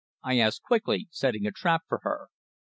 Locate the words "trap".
1.51-1.83